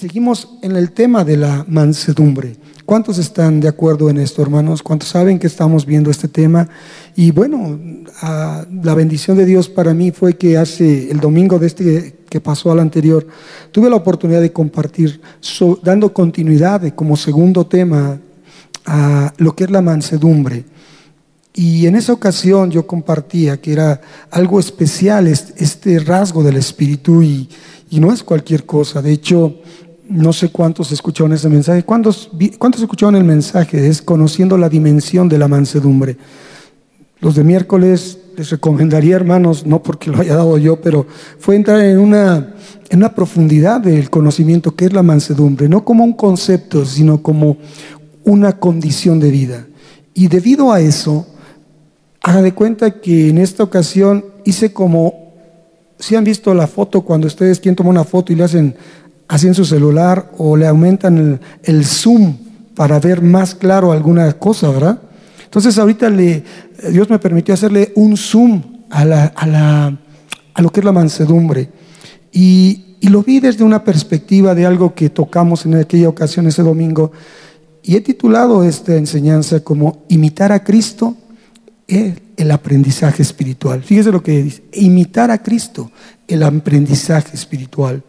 [0.00, 2.56] Seguimos en el tema de la mansedumbre.
[2.86, 4.82] ¿Cuántos están de acuerdo en esto, hermanos?
[4.82, 6.70] ¿Cuántos saben que estamos viendo este tema?
[7.16, 7.78] Y bueno,
[8.22, 12.72] la bendición de Dios para mí fue que hace el domingo de este que pasó
[12.72, 13.26] al anterior,
[13.72, 15.20] tuve la oportunidad de compartir,
[15.82, 18.18] dando continuidad como segundo tema
[18.86, 20.64] a lo que es la mansedumbre.
[21.52, 27.50] Y en esa ocasión yo compartía que era algo especial este, rasgo del espíritu y,
[27.90, 29.02] y no es cualquier cosa.
[29.02, 29.56] De hecho,
[30.10, 31.84] no sé cuántos escucharon ese mensaje.
[31.84, 33.86] ¿Cuántos, ¿Cuántos escucharon el mensaje?
[33.86, 36.16] Es conociendo la dimensión de la mansedumbre.
[37.20, 41.06] Los de miércoles les recomendaría, hermanos, no porque lo haya dado yo, pero
[41.38, 42.54] fue entrar en una,
[42.88, 47.58] en una profundidad del conocimiento que es la mansedumbre, no como un concepto, sino como
[48.24, 49.66] una condición de vida.
[50.12, 51.26] Y debido a eso,
[52.22, 55.34] haga de cuenta que en esta ocasión hice como,
[55.98, 58.74] si han visto la foto cuando ustedes quien toma una foto y le hacen
[59.30, 62.36] así en su celular o le aumentan el, zoom
[62.74, 65.00] para ver más claro alguna cosa, ¿verdad?
[65.44, 66.42] Entonces ahorita le,
[66.90, 71.70] Dios me permitió hacerle un zoom a, la, a, lo que es la mansedumbre.
[72.32, 77.12] Y, lo vi desde una perspectiva de algo que tocamos en aquella ocasión ese domingo.
[77.82, 81.16] Y he titulado esta enseñanza como Imitar a Cristo,
[81.88, 83.82] el, el aprendizaje espiritual.
[83.82, 85.90] Fíjese lo que dice, imitar a Cristo,
[86.28, 88.02] el aprendizaje espiritual.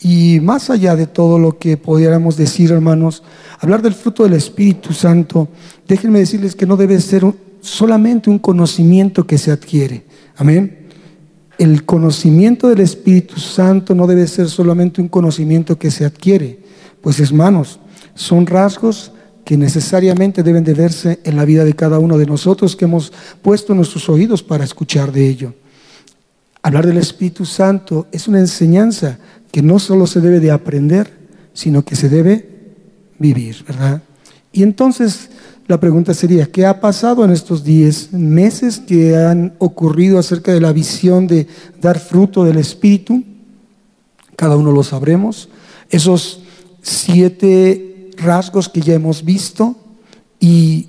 [0.00, 3.22] Y más allá de todo lo que pudiéramos decir, hermanos,
[3.58, 5.48] hablar del fruto del Espíritu Santo,
[5.88, 7.24] déjenme decirles que no debe ser
[7.60, 10.04] solamente un conocimiento que se adquiere.
[10.36, 10.86] Amén.
[11.58, 16.60] El conocimiento del Espíritu Santo no debe ser solamente un conocimiento que se adquiere,
[17.00, 17.80] pues hermanos,
[18.14, 19.10] son rasgos
[19.44, 23.12] que necesariamente deben de verse en la vida de cada uno de nosotros que hemos
[23.42, 25.54] puesto nuestros oídos para escuchar de ello.
[26.62, 29.18] Hablar del Espíritu Santo es una enseñanza
[29.50, 31.10] que no solo se debe de aprender,
[31.52, 32.48] sino que se debe
[33.18, 34.02] vivir, ¿verdad?
[34.52, 35.30] Y entonces
[35.66, 40.60] la pregunta sería, ¿qué ha pasado en estos diez meses que han ocurrido acerca de
[40.60, 41.46] la visión de
[41.80, 43.22] dar fruto del Espíritu?
[44.34, 45.50] Cada uno lo sabremos.
[45.90, 46.40] Esos
[46.80, 49.76] siete rasgos que ya hemos visto
[50.40, 50.88] y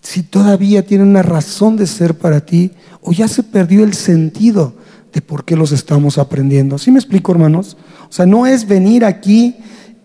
[0.00, 4.74] si todavía tienen una razón de ser para ti o ya se perdió el sentido
[5.12, 6.78] de por qué los estamos aprendiendo.
[6.78, 7.76] ¿Sí me explico, hermanos?
[8.08, 9.56] O sea, no es venir aquí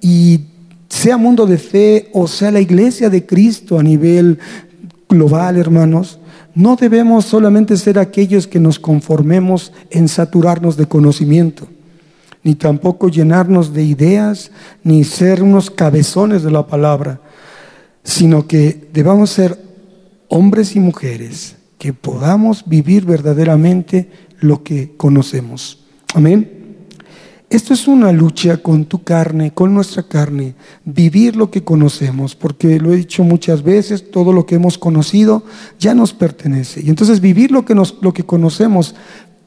[0.01, 0.41] y
[0.90, 4.40] sea mundo de fe o sea la iglesia de Cristo a nivel
[5.07, 6.19] global, hermanos.
[6.53, 11.68] No debemos solamente ser aquellos que nos conformemos en saturarnos de conocimiento,
[12.44, 14.51] ni tampoco llenarnos de ideas,
[14.84, 17.22] ni ser unos cabezones de la palabra,
[18.03, 19.57] sino que debamos ser
[20.29, 24.09] hombres y mujeres que podamos vivir verdaderamente
[24.40, 25.84] lo que conocemos.
[26.14, 26.58] Amén.
[27.50, 32.78] Esto es una lucha con tu carne, con nuestra carne, vivir lo que conocemos, porque
[32.78, 35.44] lo he dicho muchas veces, todo lo que hemos conocido
[35.80, 36.81] ya nos pertenece.
[36.84, 38.96] Y entonces vivir lo que, nos, lo que conocemos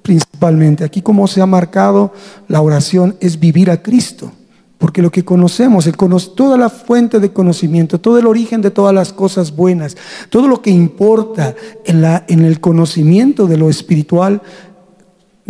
[0.01, 2.15] principalmente, aquí como se ha marcado
[2.49, 4.33] la oración, es vivir a Cristo.
[4.79, 8.95] Porque lo que conocemos, el toda la fuente de conocimiento, todo el origen de todas
[8.95, 9.95] las cosas buenas,
[10.31, 14.41] todo lo que importa en, la, en el conocimiento de lo espiritual,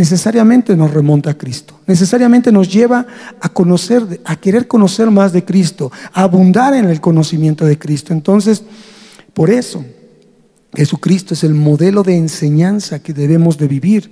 [0.00, 3.06] necesariamente nos remonta a Cristo, necesariamente nos lleva
[3.38, 8.14] a conocer, a querer conocer más de Cristo, a abundar en el conocimiento de Cristo.
[8.14, 8.62] Entonces,
[9.34, 9.84] por eso,
[10.74, 14.10] Jesucristo es el modelo de enseñanza que debemos de vivir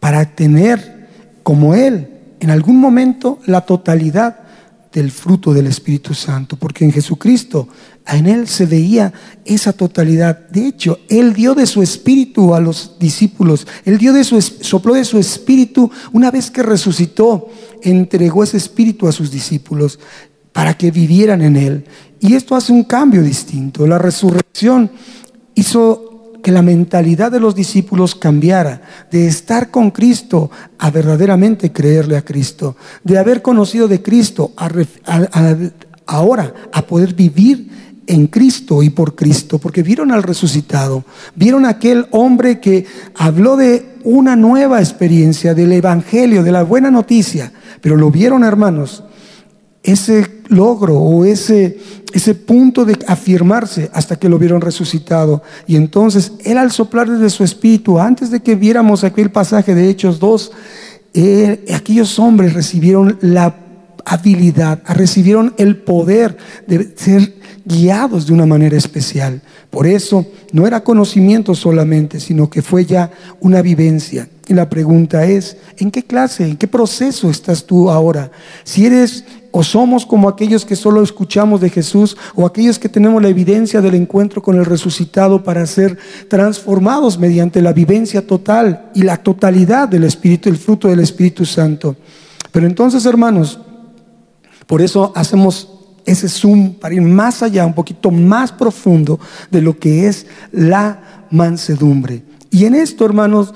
[0.00, 1.06] para tener
[1.44, 2.08] como Él
[2.40, 4.40] en algún momento la totalidad
[4.92, 7.68] del fruto del Espíritu Santo, porque en Jesucristo,
[8.06, 9.12] en Él se veía
[9.44, 10.48] esa totalidad.
[10.50, 14.94] De hecho, Él dio de su Espíritu a los discípulos, Él dio de su, sopló
[14.94, 17.48] de su Espíritu una vez que resucitó,
[17.82, 19.98] entregó ese Espíritu a sus discípulos
[20.52, 21.84] para que vivieran en Él.
[22.20, 23.86] Y esto hace un cambio distinto.
[23.86, 24.90] La resurrección
[25.54, 26.11] hizo
[26.42, 32.24] que la mentalidad de los discípulos cambiara, de estar con Cristo a verdaderamente creerle a
[32.24, 34.68] Cristo, de haber conocido de Cristo a,
[36.06, 37.70] ahora a poder vivir
[38.06, 41.04] en Cristo y por Cristo, porque vieron al resucitado,
[41.36, 42.84] vieron aquel hombre que
[43.14, 49.04] habló de una nueva experiencia, del Evangelio, de la buena noticia, pero lo vieron hermanos
[49.82, 51.78] ese logro o ese,
[52.12, 55.42] ese punto de afirmarse hasta que lo vieron resucitado.
[55.66, 59.88] Y entonces Él al soplar desde su espíritu, antes de que viéramos aquel pasaje de
[59.88, 60.52] Hechos 2,
[61.74, 63.56] aquellos hombres recibieron la
[64.04, 66.36] habilidad, recibieron el poder
[66.66, 67.34] de ser
[67.64, 69.40] guiados de una manera especial.
[69.70, 74.28] Por eso no era conocimiento solamente, sino que fue ya una vivencia.
[74.48, 78.30] Y la pregunta es, ¿en qué clase, en qué proceso estás tú ahora?
[78.64, 83.22] Si eres o somos como aquellos que solo escuchamos de Jesús o aquellos que tenemos
[83.22, 89.02] la evidencia del encuentro con el resucitado para ser transformados mediante la vivencia total y
[89.02, 91.94] la totalidad del Espíritu, el fruto del Espíritu Santo.
[92.50, 93.60] Pero entonces, hermanos,
[94.66, 95.68] por eso hacemos
[96.06, 99.20] ese zoom para ir más allá, un poquito más profundo
[99.50, 102.22] de lo que es la mansedumbre.
[102.50, 103.54] Y en esto, hermanos,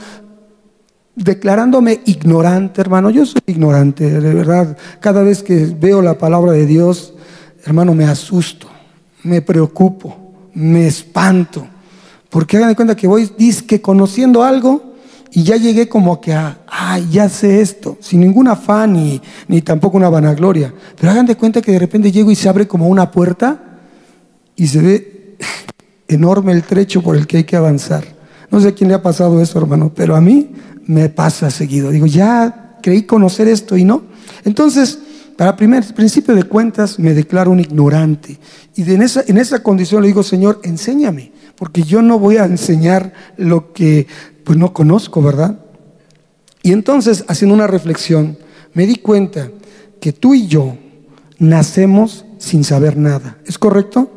[1.17, 4.77] declarándome ignorante, hermano, yo soy ignorante, de verdad.
[5.01, 7.15] Cada vez que veo la palabra de Dios,
[7.65, 8.69] hermano, me asusto,
[9.25, 10.17] me preocupo,
[10.55, 11.67] me espanto.
[12.29, 13.31] Porque hagan de cuenta que voy
[13.81, 14.95] conociendo algo
[15.33, 16.59] y ya llegué como que a,
[17.11, 20.73] ya sé esto, sin ningún afán ni, ni tampoco una vanagloria.
[21.01, 23.81] Pero hagan de cuenta que de repente llego y se abre como una puerta
[24.55, 25.37] y se ve
[26.09, 28.05] enorme el trecho por el que hay que avanzar.
[28.51, 30.53] No sé a quién le ha pasado eso, hermano, pero a mí
[30.87, 31.91] me pasa seguido.
[31.91, 34.05] Digo, ya creí conocer esto y no.
[34.45, 34.99] Entonces,
[35.37, 38.39] para primer principio de cuentas, me declaro un ignorante.
[38.75, 42.45] Y en esa, en esa condición le digo, Señor, enséñame, porque yo no voy a
[42.45, 44.07] enseñar lo que
[44.45, 45.59] pues no conozco, ¿verdad?
[46.63, 48.39] Y entonces, haciendo una reflexión,
[48.73, 49.51] me di cuenta
[50.01, 50.79] que tú y yo
[51.39, 53.39] nacemos sin saber nada.
[53.47, 54.11] ¿Es correcto?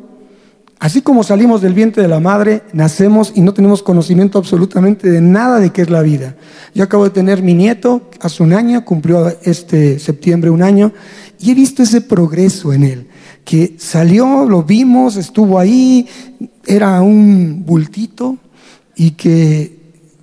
[0.80, 5.20] Así como salimos del vientre de la madre, nacemos y no tenemos conocimiento absolutamente de
[5.20, 6.36] nada de qué es la vida.
[6.74, 10.94] Yo acabo de tener mi nieto hace un año, cumplió este septiembre un año,
[11.38, 13.08] y he visto ese progreso en él,
[13.44, 16.08] que salió, lo vimos, estuvo ahí,
[16.66, 18.38] era un bultito
[18.96, 19.78] y que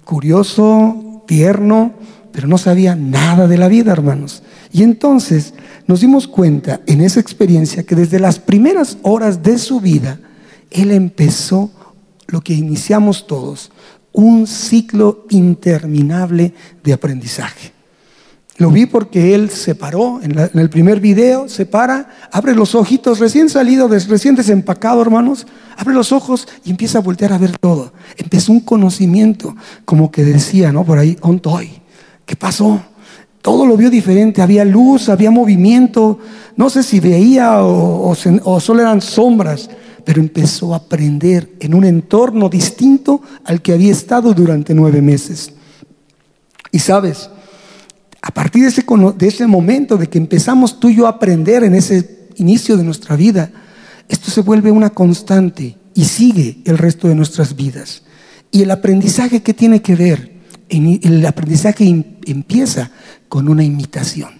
[0.05, 1.93] curioso, tierno,
[2.31, 4.41] pero no sabía nada de la vida, hermanos.
[4.71, 5.53] Y entonces
[5.85, 10.19] nos dimos cuenta en esa experiencia que desde las primeras horas de su vida,
[10.71, 11.71] él empezó
[12.27, 13.71] lo que iniciamos todos,
[14.11, 16.53] un ciclo interminable
[16.83, 17.71] de aprendizaje.
[18.57, 23.19] Lo vi porque él se paró en, el primer video, se para, abre los ojitos,
[23.19, 25.45] recién salido, recién desempacado, hermanos,
[25.77, 27.93] abre los ojos y empieza a voltear a ver todo.
[28.17, 29.55] Empezó un conocimiento,
[29.85, 30.83] como que decía, ¿no?
[30.83, 31.69] Por ahí, ontoy,
[32.25, 32.81] ¿qué pasó?
[33.43, 36.17] Todo lo vio diferente, había luz, había movimiento,
[36.55, 38.15] no sé si veía o
[38.59, 39.69] solo eran sombras,
[40.07, 45.51] pero empezó a aprender en un entorno distinto al que había estado durante nueve meses.
[46.71, 47.29] Y sabes,
[48.21, 48.85] a partir de ese,
[49.17, 52.85] de ese momento de que empezamos tú y yo a aprender en ese inicio de
[52.85, 53.51] nuestra vida,
[54.07, 58.03] esto se vuelve una constante y sigue el resto de nuestras vidas.
[58.49, 60.37] Y el aprendizaje, ¿qué tiene que ver?
[60.69, 61.83] El aprendizaje
[62.25, 62.91] empieza
[63.27, 64.39] con una imitación.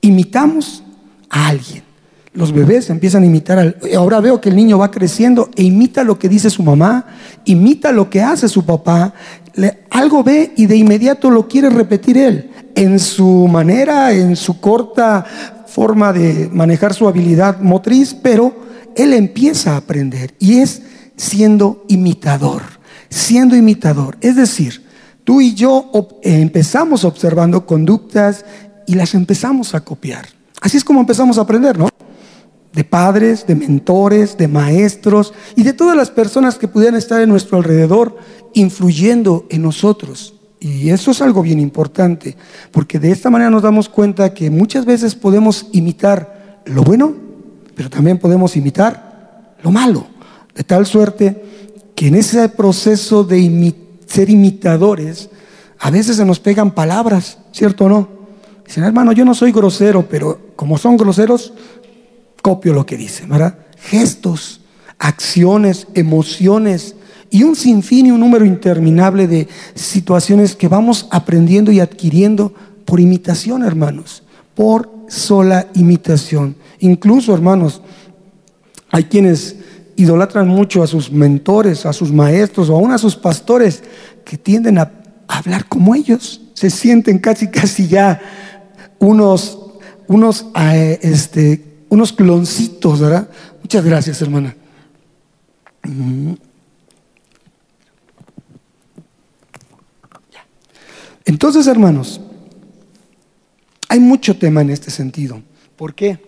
[0.00, 0.82] Imitamos
[1.28, 1.89] a alguien.
[2.32, 3.76] Los bebés empiezan a imitar al...
[3.96, 7.06] Ahora veo que el niño va creciendo e imita lo que dice su mamá,
[7.44, 9.14] imita lo que hace su papá,
[9.90, 15.24] algo ve y de inmediato lo quiere repetir él, en su manera, en su corta
[15.66, 18.54] forma de manejar su habilidad motriz, pero
[18.94, 20.82] él empieza a aprender y es
[21.16, 22.62] siendo imitador,
[23.08, 24.16] siendo imitador.
[24.20, 24.84] Es decir,
[25.24, 25.90] tú y yo
[26.22, 28.44] empezamos observando conductas
[28.86, 30.26] y las empezamos a copiar.
[30.60, 31.88] Así es como empezamos a aprender, ¿no?
[32.72, 37.28] De padres, de mentores, de maestros y de todas las personas que pudieran estar en
[37.28, 38.16] nuestro alrededor
[38.54, 40.34] influyendo en nosotros.
[40.60, 42.36] Y eso es algo bien importante,
[42.70, 47.14] porque de esta manera nos damos cuenta que muchas veces podemos imitar lo bueno,
[47.74, 50.06] pero también podemos imitar lo malo,
[50.54, 51.42] de tal suerte
[51.94, 53.74] que en ese proceso de
[54.06, 55.30] ser imitadores,
[55.78, 58.08] a veces se nos pegan palabras, ¿cierto o no?
[58.66, 61.54] Dicen, hermano, yo no soy grosero, pero como son groseros,
[62.40, 63.58] copio lo que dice, ¿verdad?
[63.78, 64.60] Gestos,
[64.98, 66.94] acciones, emociones
[67.30, 72.52] y un sinfín y un número interminable de situaciones que vamos aprendiendo y adquiriendo
[72.84, 76.56] por imitación, hermanos, por sola imitación.
[76.80, 77.82] Incluso, hermanos,
[78.90, 79.56] hay quienes
[79.96, 83.82] idolatran mucho a sus mentores, a sus maestros o aún a sus pastores
[84.24, 84.90] que tienden a
[85.28, 86.40] hablar como ellos.
[86.54, 88.20] Se sienten casi, casi ya
[88.98, 89.58] unos,
[90.08, 93.28] unos eh, este, unos cloncitos, ¿verdad?
[93.60, 94.56] Muchas gracias, hermana.
[101.26, 102.20] Entonces, hermanos,
[103.88, 105.42] hay mucho tema en este sentido.
[105.76, 106.18] ¿Por qué?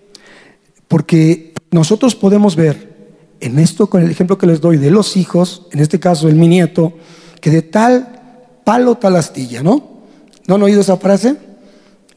[0.88, 2.92] Porque nosotros podemos ver
[3.40, 6.36] en esto, con el ejemplo que les doy de los hijos, en este caso el
[6.36, 6.92] mi nieto,
[7.40, 10.02] que de tal palo tal astilla, ¿no?
[10.46, 11.36] ¿No han oído esa frase?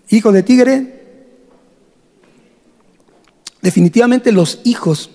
[0.10, 0.95] Hijo de tigre,
[3.66, 5.10] Definitivamente los hijos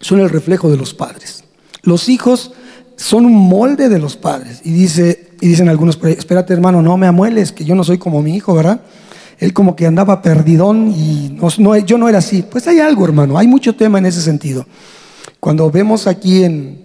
[0.00, 1.44] son el reflejo de los padres.
[1.84, 2.50] Los hijos
[2.96, 4.60] son un molde de los padres.
[4.64, 8.22] Y dice, y dicen algunos, espérate hermano, no me amueles, que yo no soy como
[8.22, 8.80] mi hijo, ¿verdad?
[9.38, 12.42] Él como que andaba perdidón y no, yo no era así.
[12.42, 14.66] Pues hay algo, hermano, hay mucho tema en ese sentido.
[15.38, 16.84] Cuando vemos aquí en,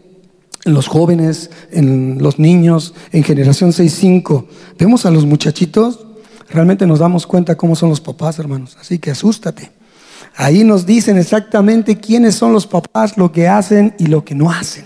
[0.66, 4.46] en los jóvenes, en los niños, en generación 6-5,
[4.78, 6.06] vemos a los muchachitos,
[6.48, 8.78] realmente nos damos cuenta cómo son los papás, hermanos.
[8.80, 9.81] Así que asústate.
[10.36, 14.52] Ahí nos dicen exactamente quiénes son los papás, lo que hacen y lo que no
[14.52, 14.86] hacen.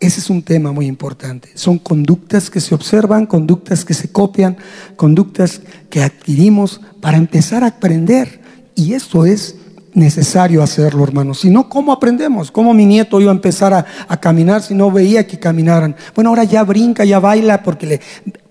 [0.00, 1.50] Ese es un tema muy importante.
[1.54, 4.56] Son conductas que se observan, conductas que se copian,
[4.96, 5.60] conductas
[5.90, 8.40] que adquirimos para empezar a aprender.
[8.74, 9.56] Y esto es
[9.92, 11.40] necesario hacerlo, hermanos.
[11.40, 12.50] Si no, ¿cómo aprendemos?
[12.50, 15.94] ¿Cómo mi nieto iba a empezar a, caminar si no veía que caminaran?
[16.14, 18.00] Bueno, ahora ya brinca, ya baila porque le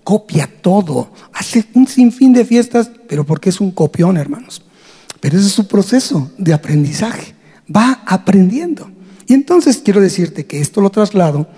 [0.04, 1.10] copia todo.
[1.32, 4.62] Hace un sinfín de fiestas, pero porque es un copión, hermanos.
[5.20, 7.34] Pero ese es su proceso de aprendizaje.
[7.74, 8.90] Va aprendiendo.
[9.26, 11.48] Y entonces quiero decirte que esto lo traslado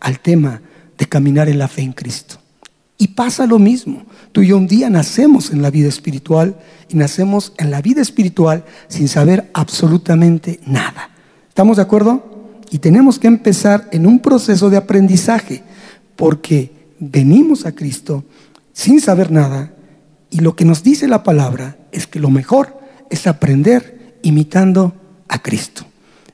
[0.00, 0.62] al tema
[0.98, 2.36] de caminar en la fe en Cristo.
[2.98, 4.04] Y pasa lo mismo.
[4.32, 6.56] Tú y yo un día nacemos en la vida espiritual
[6.88, 11.10] y nacemos en la vida espiritual sin saber absolutamente nada.
[11.48, 12.60] ¿Estamos de acuerdo?
[12.70, 15.62] Y tenemos que empezar en un proceso de aprendizaje
[16.16, 18.24] porque venimos a Cristo
[18.72, 19.74] sin saber nada
[20.30, 22.81] y lo que nos dice la palabra es que lo mejor
[23.12, 24.94] es aprender imitando
[25.28, 25.84] a Cristo.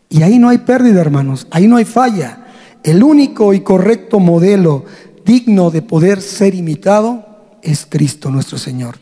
[0.09, 2.47] Y ahí no hay pérdida, hermanos, ahí no hay falla.
[2.85, 4.85] El único y correcto modelo
[5.27, 7.27] digno de poder ser imitado
[7.63, 8.97] es Cristo nuestro Señor.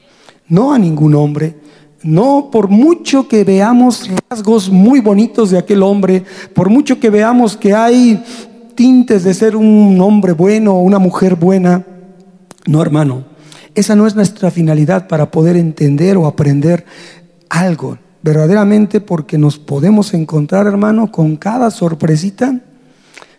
[0.48, 1.56] No a ningún hombre,
[2.02, 7.58] no por mucho que veamos rasgos muy bonitos de aquel hombre, por mucho que veamos
[7.58, 8.24] que hay
[8.74, 11.84] tintes de ser un hombre bueno o una mujer buena,
[12.66, 13.24] no hermano,
[13.74, 16.86] esa no es nuestra finalidad para poder entender o aprender
[17.48, 22.60] algo, verdaderamente porque nos podemos encontrar, hermano, con cada sorpresita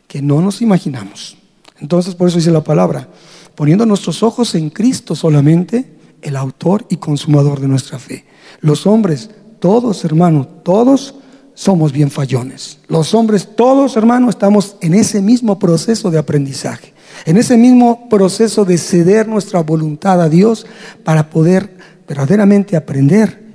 [0.08, 1.38] que no nos imaginamos.
[1.80, 3.10] Entonces, por eso dice la palabra,
[3.56, 8.26] poniendo nuestros ojos en Cristo solamente, el autor y consumador de nuestra fe.
[8.62, 11.16] Los hombres, todos, hermano, todos
[11.54, 12.80] somos bien fallones.
[12.88, 16.94] Los hombres, todos, hermano, estamos en ese mismo proceso de aprendizaje,
[17.26, 20.66] en ese mismo proceso de ceder nuestra voluntad a Dios
[21.04, 21.76] para poder
[22.08, 23.47] verdaderamente aprender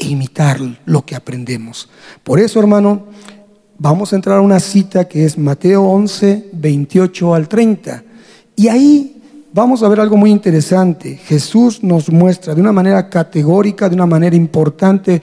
[0.00, 1.88] e imitar lo que aprendemos.
[2.24, 3.06] Por eso, hermano,
[3.78, 8.02] vamos a entrar a una cita que es Mateo 11, 28 al 30.
[8.56, 11.16] Y ahí vamos a ver algo muy interesante.
[11.16, 15.20] Jesús nos muestra de una manera categórica, de una manera importante,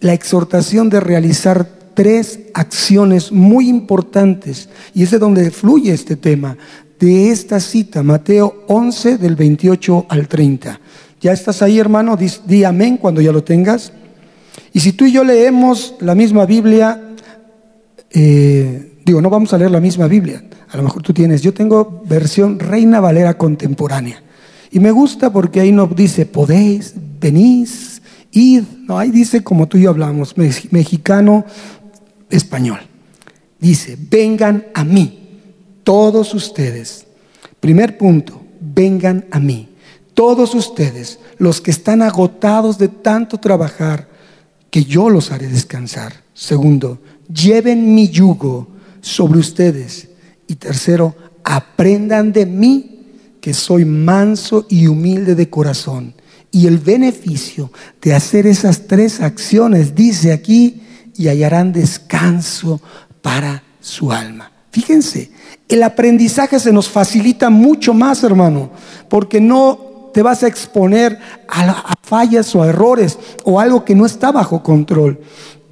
[0.00, 4.68] la exhortación de realizar tres acciones muy importantes.
[4.94, 6.56] Y es de donde fluye este tema,
[6.98, 10.80] de esta cita, Mateo 11, del 28 al 30.
[11.20, 12.16] ¿Ya estás ahí, hermano?
[12.16, 13.92] di amén cuando ya lo tengas.
[14.74, 17.00] Y si tú y yo leemos la misma Biblia,
[18.10, 21.54] eh, digo, no vamos a leer la misma Biblia, a lo mejor tú tienes, yo
[21.54, 24.20] tengo versión Reina Valera contemporánea.
[24.72, 28.02] Y me gusta porque ahí no dice podéis, venís,
[28.32, 31.44] id, no, ahí dice como tú y yo hablamos, mexicano,
[32.28, 32.80] español.
[33.60, 35.38] Dice, vengan a mí,
[35.84, 37.06] todos ustedes.
[37.60, 39.68] Primer punto, vengan a mí,
[40.14, 44.13] todos ustedes, los que están agotados de tanto trabajar,
[44.74, 46.24] que yo los haré descansar.
[46.34, 47.00] Segundo,
[47.32, 48.66] lleven mi yugo
[49.00, 50.08] sobre ustedes.
[50.48, 51.14] Y tercero,
[51.44, 53.04] aprendan de mí
[53.40, 56.14] que soy manso y humilde de corazón.
[56.50, 57.70] Y el beneficio
[58.02, 60.82] de hacer esas tres acciones, dice aquí,
[61.16, 62.80] y hallarán descanso
[63.22, 64.50] para su alma.
[64.72, 65.30] Fíjense,
[65.68, 68.72] el aprendizaje se nos facilita mucho más, hermano,
[69.08, 71.18] porque no te vas a exponer
[71.48, 75.20] a, fallas o a errores o algo que no está bajo control.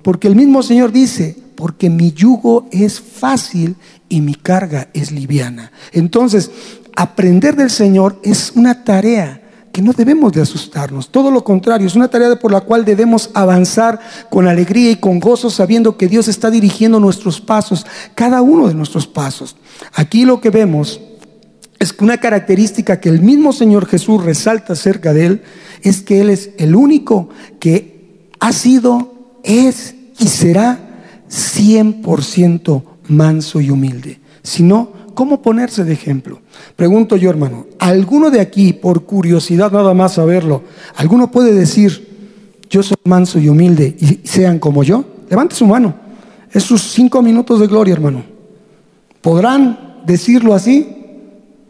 [0.03, 3.77] Porque el mismo Señor dice, porque mi yugo es fácil
[4.09, 5.71] y mi carga es liviana.
[5.93, 6.51] Entonces,
[6.97, 9.39] aprender del Señor es una tarea
[9.73, 13.31] que no debemos de asustarnos, todo lo contrario, es una tarea por la cual debemos
[13.33, 18.69] avanzar con alegría y con gozo sabiendo que Dios está dirigiendo nuestros pasos, cada uno
[18.69, 19.57] de nuestros pasos.
[19.95, 21.01] Aquí lo que vemos
[21.83, 25.43] es una característica que el mismo Señor Jesús resalta acerca de Él
[25.83, 29.13] es que Él es el único que ha sido,
[29.43, 30.79] es y será
[31.29, 34.21] 100% manso y humilde.
[34.45, 36.41] Si no, ¿cómo ponerse de ejemplo?
[36.77, 40.63] Pregunto yo, hermano, ¿alguno de aquí, por curiosidad nada más saberlo,
[40.95, 45.05] alguno puede decir, yo soy manso y humilde y sean como yo?
[45.29, 45.95] Levante su mano.
[46.53, 48.23] Es sus cinco minutos de gloria, hermano.
[49.21, 51.02] ¿Podrán decirlo así?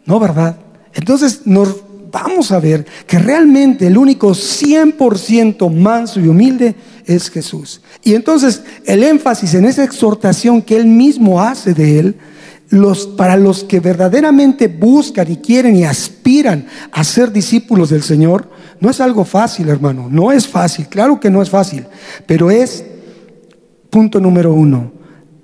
[0.04, 0.56] No, ¿verdad?
[0.94, 1.76] Entonces nos
[2.10, 6.74] vamos a ver que realmente el único 100% manso y humilde
[7.06, 7.80] es Jesús.
[8.02, 12.16] Y entonces el énfasis en esa exhortación que él mismo hace de él,
[13.16, 18.48] para los que verdaderamente buscan y quieren y aspiran a ser discípulos del Señor,
[18.80, 20.08] no es algo fácil, hermano.
[20.10, 21.84] No es fácil, claro que no es fácil,
[22.26, 22.84] pero es,
[23.90, 24.90] punto número uno,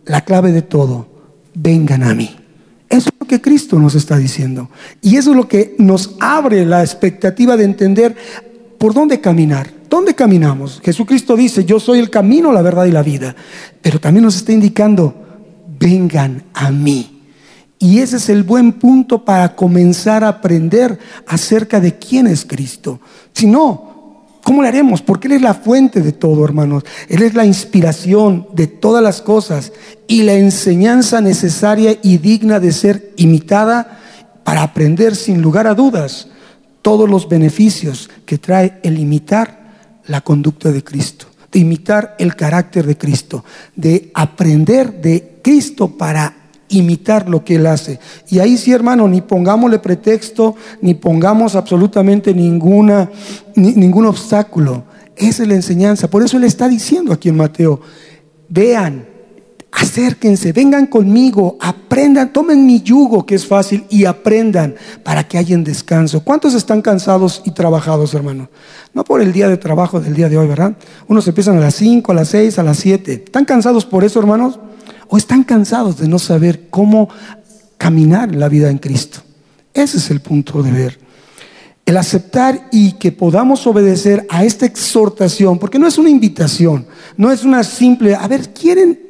[0.07, 1.07] la clave de todo,
[1.55, 2.38] vengan a mí.
[2.89, 4.71] Eso es lo que Cristo nos está diciendo.
[5.03, 8.17] Y eso es lo que nos abre la expectativa de entender
[8.79, 9.71] por dónde caminar.
[9.89, 10.81] ¿Dónde caminamos?
[10.83, 13.35] Jesucristo dice, yo soy el camino, la verdad y la vida.
[13.81, 15.15] Pero también nos está indicando,
[15.79, 17.23] vengan a mí.
[17.79, 23.01] Y ese es el buen punto para comenzar a aprender acerca de quién es Cristo.
[23.33, 23.88] Si no,
[24.49, 25.03] ¿cómo le haremos?
[25.03, 26.83] Porque Él es la fuente de todo, hermanos.
[27.11, 29.73] Él es la inspiración de todas las cosas
[30.07, 34.01] y la enseñanza necesaria y digna de ser imitada
[34.45, 36.29] para aprender sin lugar a dudas
[36.81, 39.75] todos los beneficios que trae el imitar
[40.07, 43.45] la conducta de Cristo, de imitar el carácter de Cristo,
[43.77, 46.38] de aprender de Cristo para
[46.69, 47.99] imitar lo que Él hace.
[48.29, 53.11] Y ahí sí, hermano, ni pongámosle pretexto, ni pongamos absolutamente ninguna,
[53.55, 54.85] ningún obstáculo.
[55.17, 56.09] Esa es la enseñanza.
[56.09, 57.81] Por eso Él está diciendo aquí en Mateo,
[58.49, 59.07] vean,
[59.71, 65.57] acérquense, vengan conmigo, aprendan, tomen mi yugo que es fácil y aprendan para que haya
[65.59, 66.25] descanso.
[66.25, 68.49] ¿Cuántos están cansados y trabajados, hermano?
[68.95, 70.77] No por el día de trabajo del día de hoy, ¿verdad?
[71.07, 73.25] Unos empiezan a las 5, a las 6, a las 7.
[73.27, 74.59] ¿Están cansados por eso, hermanos?
[75.09, 77.09] ¿O están cansados de no saber cómo
[77.77, 79.21] caminar la vida en Cristo?
[79.73, 80.99] Ese es el punto de ver.
[81.87, 86.87] El aceptar y que podamos obedecer a esta exhortación, porque no es una invitación,
[87.17, 89.01] no es una simple, a ver, ¿quieren,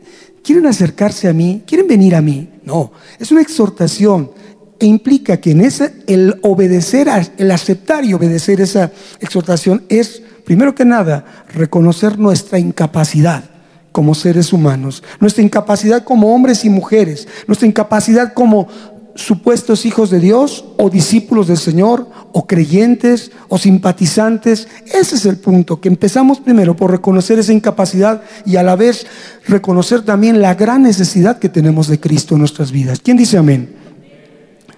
[0.44, 1.64] quieren acercarse a mí?
[1.66, 2.48] ¿Quieren venir a mí?
[2.64, 4.30] No, es una exhortación
[4.78, 10.76] e implica que en ese, el obedecer, el aceptar y obedecer esa exhortación es, primero
[10.76, 13.57] que nada, reconocer nuestra incapacidad
[13.98, 18.68] como seres humanos, nuestra incapacidad como hombres y mujeres, nuestra incapacidad como
[19.16, 24.68] supuestos hijos de Dios o discípulos del Señor o creyentes o simpatizantes.
[24.86, 29.04] Ese es el punto, que empezamos primero por reconocer esa incapacidad y a la vez
[29.48, 33.00] reconocer también la gran necesidad que tenemos de Cristo en nuestras vidas.
[33.02, 33.74] ¿Quién dice amén?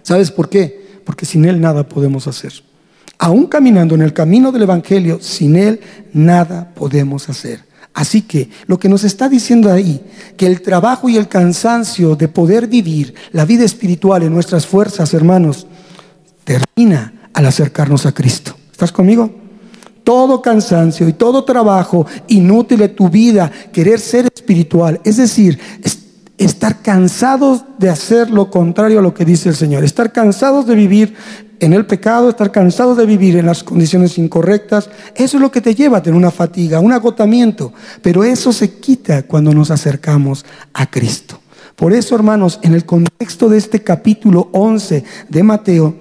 [0.00, 1.02] ¿Sabes por qué?
[1.04, 2.54] Porque sin Él nada podemos hacer.
[3.18, 5.80] Aún caminando en el camino del Evangelio, sin Él
[6.14, 7.68] nada podemos hacer.
[7.92, 10.00] Así que lo que nos está diciendo ahí,
[10.36, 15.12] que el trabajo y el cansancio de poder vivir la vida espiritual en nuestras fuerzas,
[15.12, 15.66] hermanos,
[16.44, 18.54] termina al acercarnos a Cristo.
[18.70, 19.30] ¿Estás conmigo?
[20.04, 25.99] Todo cansancio y todo trabajo inútil de tu vida, querer ser espiritual, es decir, estar
[26.82, 31.14] cansados de hacer lo contrario a lo que dice el Señor, estar cansados de vivir
[31.60, 35.60] en el pecado, estar cansados de vivir en las condiciones incorrectas, eso es lo que
[35.60, 37.72] te lleva a tener una fatiga, un agotamiento,
[38.02, 41.40] pero eso se quita cuando nos acercamos a Cristo.
[41.76, 45.96] Por eso, hermanos, en el contexto de este capítulo 11 de Mateo,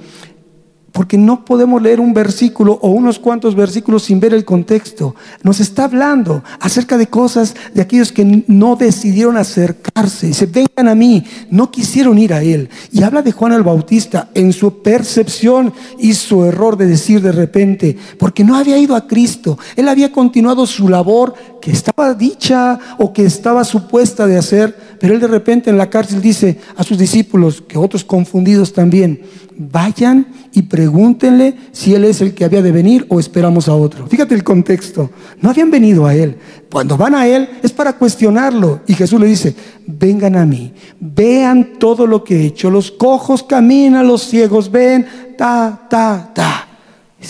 [0.92, 5.16] porque no podemos leer un versículo o unos cuantos versículos sin ver el contexto.
[5.44, 10.34] Nos está hablando acerca de cosas de aquellos que no decidieron acercarse.
[10.34, 12.70] Se vengan a mí, no quisieron ir a Él.
[12.92, 17.32] Y habla de Juan el Bautista en su percepción y su error de decir de
[17.32, 19.58] repente, porque no había ido a Cristo.
[19.76, 25.14] Él había continuado su labor que estaba dicha o que estaba supuesta de hacer, pero
[25.14, 29.22] él de repente en la cárcel dice a sus discípulos, que otros confundidos también,
[29.60, 34.08] vayan y pregúntenle si Él es el que había de venir o esperamos a otro.
[34.08, 35.12] Fíjate el contexto.
[35.42, 36.38] No habían venido a Él.
[36.72, 38.80] Cuando van a Él es para cuestionarlo.
[38.88, 39.54] Y Jesús le dice,
[39.86, 42.70] vengan a mí, vean todo lo que he hecho.
[42.70, 45.06] Los cojos caminan, los ciegos ven,
[45.38, 46.68] ta, ta, ta.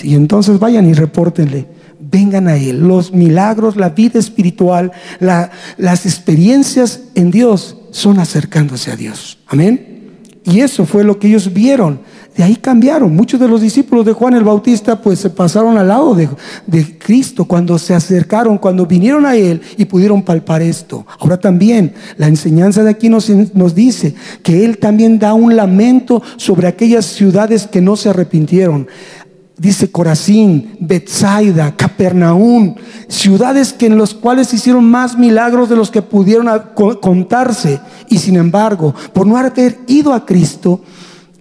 [0.03, 1.78] Y entonces vayan y repórtenle.
[2.09, 2.87] Vengan a Él.
[2.87, 9.39] Los milagros, la vida espiritual, las experiencias en Dios son acercándose a Dios.
[9.47, 9.99] Amén.
[10.43, 11.99] Y eso fue lo que ellos vieron.
[12.35, 13.13] De ahí cambiaron.
[13.15, 16.29] Muchos de los discípulos de Juan el Bautista pues se pasaron al lado de,
[16.97, 21.05] Cristo cuando se acercaron, cuando vinieron a Él y pudieron palpar esto.
[21.19, 26.67] Ahora también la enseñanza de aquí nos dice que Él también da un lamento sobre
[26.67, 28.87] aquellas ciudades que no se arrepintieron
[29.59, 32.75] dice Corazín, Bethsaida, Capernaum,
[33.07, 36.47] ciudades que en los cuales hicieron más milagros de los que pudieron
[37.01, 40.81] contarse y sin embargo, por no haber ido a Cristo,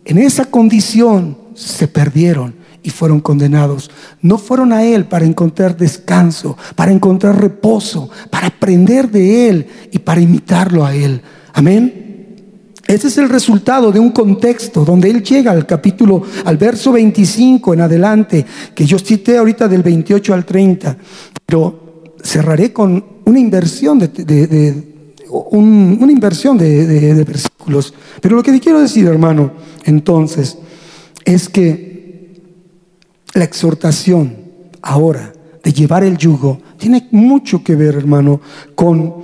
[0.05, 3.91] en esa condición se perdieron y fueron condenados.
[4.21, 9.99] No fueron a Él para encontrar descanso, para encontrar reposo, para aprender de Él y
[9.99, 11.23] para imitarlo a Él.
[11.53, 12.08] Amén.
[12.89, 17.75] Ese es el resultado de un contexto donde él llega al capítulo, al verso 25
[17.75, 20.97] en adelante, que yo cité ahorita del 28 al 30,
[21.45, 24.83] pero cerraré con una inversión de,
[25.29, 27.93] una inversión de, versículos.
[28.23, 29.53] Pero lo que quiero decir, hermano,
[29.85, 30.57] entonces,
[31.27, 32.41] es que
[33.35, 34.35] la exhortación
[34.81, 38.41] ahora de llevar el yugo tiene mucho que ver, hermano,
[38.75, 39.17] con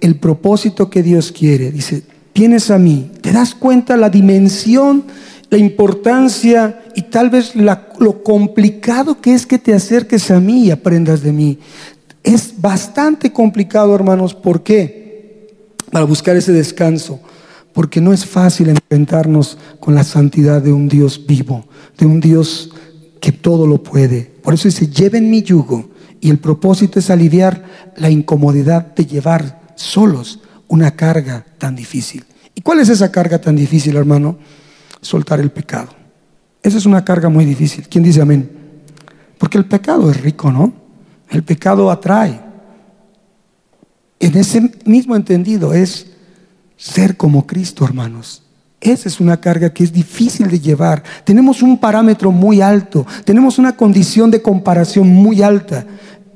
[0.00, 1.72] el propósito que Dios quiere.
[1.72, 5.04] Dice, tienes a mí, te das cuenta la dimensión,
[5.50, 10.70] la importancia y tal vez lo complicado que es que te acerques a mí y
[10.70, 11.58] aprendas de mí.
[12.22, 14.34] Es bastante complicado, hermanos.
[14.34, 15.48] ¿Por qué?
[15.90, 17.20] Para buscar ese descanso.
[17.72, 21.64] Porque no es fácil enfrentarnos con la santidad de un Dios vivo,
[21.98, 22.70] de un Dios
[23.20, 24.30] que todo lo puede.
[24.42, 25.90] Por eso dice, lleven mi yugo.
[26.20, 27.64] Y el propósito es aliviar
[27.96, 30.40] la incomodidad de llevar solos
[30.72, 32.24] una carga tan difícil.
[32.54, 34.38] ¿Y cuál es esa carga tan difícil, hermano?
[35.02, 35.90] Soltar el pecado.
[36.62, 37.86] Esa es una carga muy difícil.
[37.90, 38.50] ¿Quién dice amén?
[39.36, 40.72] Porque el pecado es rico, ¿no?
[41.28, 42.40] El pecado atrae.
[44.18, 46.06] En ese mismo entendido es
[46.78, 48.42] ser como Cristo, hermanos.
[48.80, 51.02] Esa es una carga que es difícil de llevar.
[51.24, 55.84] Tenemos un parámetro muy alto, tenemos una condición de comparación muy alta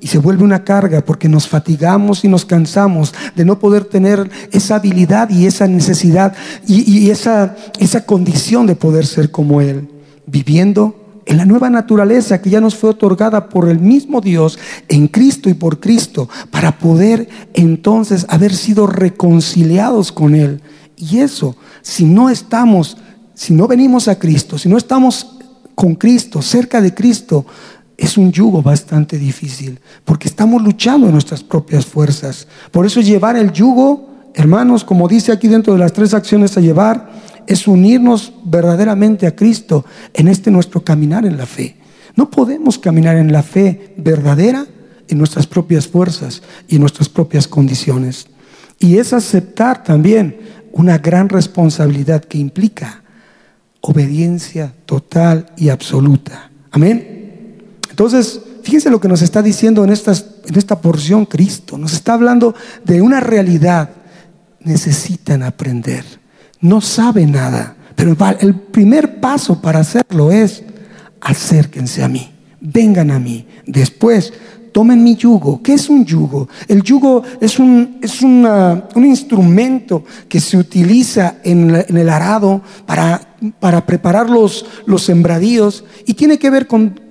[0.01, 4.31] y se vuelve una carga porque nos fatigamos y nos cansamos de no poder tener
[4.53, 6.35] esa habilidad y esa necesidad
[6.67, 9.89] y, esa, esa condición de poder ser como Él,
[10.27, 15.09] viviendo en la nueva naturaleza que ya nos fue otorgada por el mismo Dios en
[15.09, 20.61] Cristo y por Cristo, para poder entonces haber sido reconciliados con Él.
[20.97, 22.97] Y eso, si no estamos,
[23.35, 25.37] si no venimos a Cristo, si no estamos
[25.75, 27.45] con Cristo, cerca de Cristo,
[27.97, 32.47] es un yugo bastante difícil, porque estamos luchando en nuestras propias fuerzas.
[32.71, 36.61] Por eso llevar el yugo, hermanos, como dice aquí dentro de las tres acciones a
[36.61, 37.11] llevar,
[37.47, 41.77] es unirnos verdaderamente a Cristo en este nuestro caminar en la fe.
[42.17, 44.67] No podemos caminar en la fe verdadera
[45.09, 48.27] en nuestras propias fuerzas y en nuestras propias condiciones.
[48.79, 50.39] Y es aceptar también
[50.73, 53.03] una gran responsabilidad que implica
[53.81, 56.51] obediencia total y absoluta.
[56.71, 57.16] Amén.
[57.97, 61.79] Entonces, fíjense lo que nos está diciendo en, estas, en esta porción Cristo.
[61.79, 62.55] Nos está hablando
[62.85, 63.91] de una realidad.
[64.61, 66.05] Necesitan aprender
[66.61, 67.77] no sabe nada.
[67.95, 70.63] Pero el primer paso para hacerlo es
[71.21, 72.31] acérquense a mí,
[72.61, 73.47] vengan a mí.
[73.67, 74.35] Después,
[74.71, 75.63] tomen mi yugo.
[75.63, 76.49] ¿Qué es un yugo?
[76.69, 83.87] El yugo es un, es un instrumento que se utiliza en, el arado para, para
[83.87, 87.06] preparar los, los sembradíos y tiene que ver con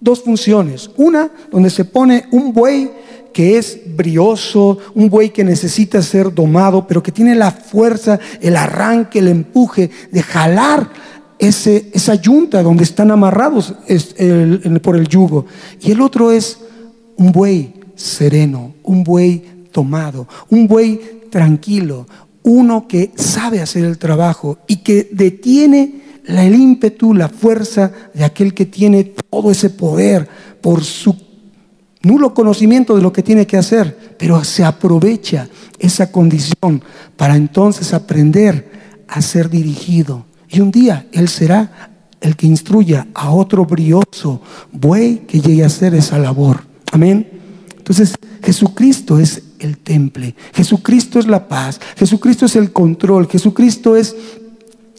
[0.00, 0.90] dos funciones.
[0.96, 2.90] Una, donde se pone un buey
[3.32, 8.56] que es brioso, un buey que necesita ser domado, pero que tiene la fuerza, el
[8.56, 10.90] arranque, el empuje de jalar
[11.38, 13.74] ese, esa yunta donde están amarrados
[14.82, 15.46] por el yugo.
[15.80, 16.58] Y el otro es
[17.16, 22.06] un buey sereno, un buey tomado, un buey tranquilo,
[22.42, 25.97] uno que sabe hacer el trabajo y que detiene
[26.36, 30.28] el ímpetu, la fuerza de aquel que tiene todo ese poder
[30.60, 31.16] por su
[32.02, 36.82] nulo conocimiento de lo que tiene que hacer, pero se aprovecha esa condición
[37.16, 38.70] para entonces aprender
[39.08, 40.26] a ser dirigido.
[40.50, 45.66] Y un día Él será el que instruya a otro brioso buey que llegue a
[45.66, 46.64] hacer esa labor.
[46.92, 47.28] Amén.
[47.76, 54.14] Entonces, Jesucristo es el temple, Jesucristo es la paz, Jesucristo es el control, Jesucristo es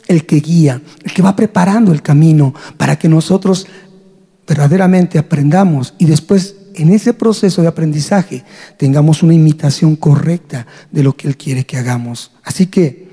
[0.09, 3.67] el que guía, el que va preparando el camino para que nosotros
[4.45, 8.43] verdaderamente aprendamos y después en ese proceso de aprendizaje
[8.77, 12.31] tengamos una imitación correcta de lo que Él quiere que hagamos.
[12.43, 13.09] Así que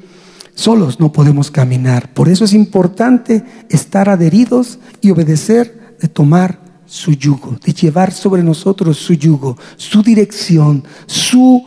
[0.55, 2.15] solos no podemos caminar.
[2.15, 8.43] Por eso es importante estar adheridos y obedecer de tomar su yugo, de llevar sobre
[8.43, 11.63] nosotros su yugo, su dirección, su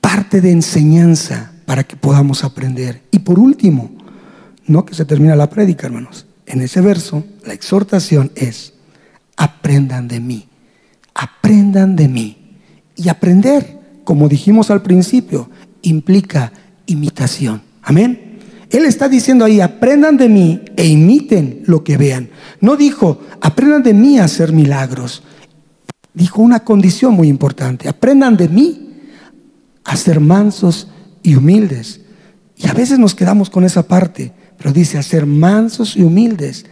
[0.00, 3.02] parte de enseñanza para que podamos aprender.
[3.12, 3.95] Y por último,
[4.66, 6.26] no que se termina la prédica, hermanos.
[6.46, 8.74] En ese verso, la exhortación es,
[9.36, 10.48] aprendan de mí
[11.16, 12.36] aprendan de mí.
[12.94, 15.50] Y aprender, como dijimos al principio,
[15.82, 16.52] implica
[16.86, 17.62] imitación.
[17.82, 18.38] Amén.
[18.70, 22.30] Él está diciendo ahí, aprendan de mí e imiten lo que vean.
[22.60, 25.22] No dijo, aprendan de mí a hacer milagros.
[26.14, 28.90] Dijo una condición muy importante, aprendan de mí
[29.84, 30.88] a ser mansos
[31.22, 32.00] y humildes.
[32.56, 34.32] Y a veces nos quedamos con esa parte,
[34.66, 36.66] pero dice a ser mansos y humildes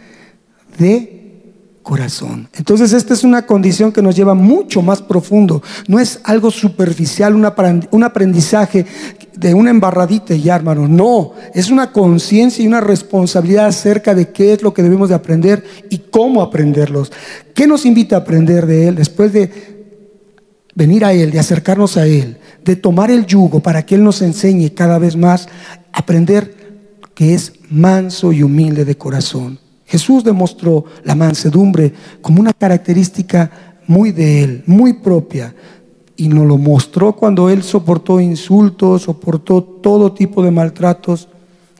[0.77, 2.49] de corazón.
[2.53, 5.63] Entonces esta es una condición que nos lleva mucho más profundo.
[5.87, 8.85] No es algo superficial, un aprendizaje
[9.37, 10.89] de una embarradita y ya, hermanos.
[10.89, 15.15] No, es una conciencia y una responsabilidad acerca de qué es lo que debemos de
[15.15, 17.13] aprender y cómo aprenderlos.
[17.53, 19.53] ¿Qué nos invita a aprender de Él después de
[20.75, 24.21] venir a Él, de acercarnos a Él, de tomar el yugo para que Él nos
[24.21, 25.47] enseñe cada vez más
[25.93, 26.64] a aprender
[27.15, 29.57] que es manso y humilde de corazón.
[29.85, 33.49] Jesús demostró la mansedumbre como una característica
[33.87, 35.55] muy de Él, muy propia,
[36.17, 41.27] y nos lo mostró cuando Él soportó insultos, soportó todo tipo de maltratos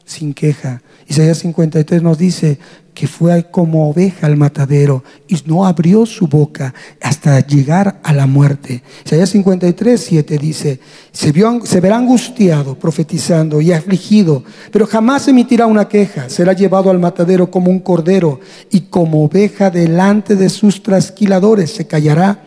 [0.04, 0.82] sin queja.
[1.06, 2.58] Isaías 53 nos dice
[2.96, 8.26] que fue como oveja al matadero y no abrió su boca hasta llegar a la
[8.26, 8.82] muerte.
[9.04, 10.80] Isaías 53, 7 dice,
[11.12, 11.30] se,
[11.64, 16.30] se verá angustiado, profetizando y afligido, pero jamás emitirá una queja.
[16.30, 21.86] Será llevado al matadero como un cordero y como oveja delante de sus trasquiladores se
[21.86, 22.44] callará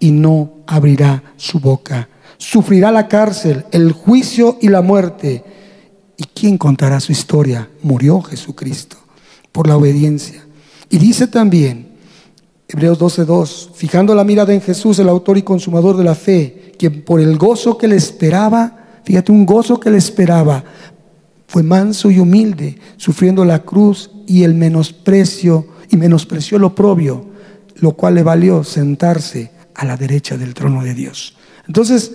[0.00, 2.08] y no abrirá su boca.
[2.38, 5.44] Sufrirá la cárcel, el juicio y la muerte
[6.18, 7.68] ¿Y quién contará su historia?
[7.82, 9.05] Murió Jesucristo
[9.56, 10.44] por la obediencia.
[10.90, 11.88] Y dice también,
[12.68, 17.00] Hebreos 12:2, fijando la mirada en Jesús, el autor y consumador de la fe, quien
[17.02, 20.62] por el gozo que le esperaba, fíjate, un gozo que le esperaba,
[21.48, 27.24] fue manso y humilde, sufriendo la cruz y el menosprecio, y menospreció lo propio,
[27.76, 31.34] lo cual le valió sentarse a la derecha del trono de Dios.
[31.66, 32.12] Entonces,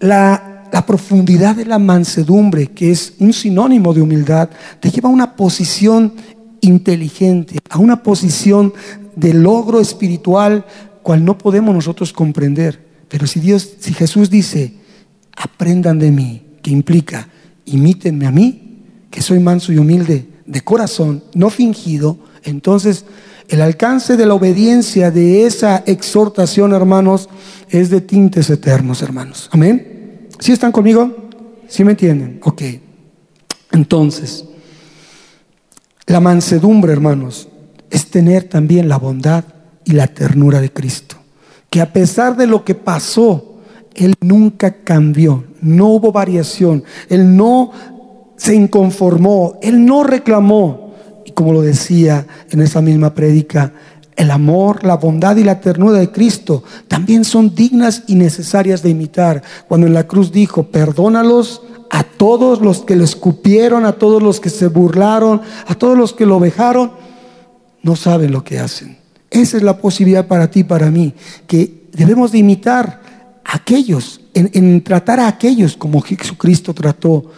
[0.00, 4.48] la la profundidad de la mansedumbre, que es un sinónimo de humildad,
[4.80, 6.14] te lleva a una posición
[6.62, 8.72] inteligente, a una posición
[9.14, 10.64] de logro espiritual
[11.02, 12.80] cual no podemos nosotros comprender.
[13.08, 14.72] Pero si Dios, si Jesús dice,
[15.36, 17.28] aprendan de mí, que implica,
[17.66, 23.04] imítenme a mí, que soy manso y humilde de corazón, no fingido, entonces
[23.48, 27.28] el alcance de la obediencia de esa exhortación, hermanos,
[27.68, 29.50] es de tintes eternos, hermanos.
[29.52, 30.28] Amén.
[30.38, 31.28] ¿Sí están conmigo?
[31.68, 32.40] ¿Sí me entienden?
[32.42, 32.62] Ok.
[33.72, 34.44] Entonces,
[36.06, 37.48] la mansedumbre, hermanos,
[37.90, 39.44] es tener también la bondad
[39.84, 41.16] y la ternura de Cristo.
[41.70, 43.60] Que a pesar de lo que pasó,
[43.94, 47.70] Él nunca cambió, no hubo variación, Él no
[48.36, 50.94] se inconformó, Él no reclamó.
[51.24, 53.72] Y como lo decía en esa misma prédica,
[54.16, 58.90] el amor, la bondad y la ternura de Cristo también son dignas y necesarias de
[58.90, 59.42] imitar.
[59.68, 61.62] Cuando en la cruz dijo, perdónalos
[61.92, 66.14] a todos los que lo escupieron, a todos los que se burlaron, a todos los
[66.14, 66.92] que lo vejaron,
[67.82, 68.96] no saben lo que hacen.
[69.28, 71.12] Esa es la posibilidad para ti para mí,
[71.46, 73.02] que debemos de imitar
[73.44, 77.30] a aquellos, en tratar a aquellos como Jesucristo trató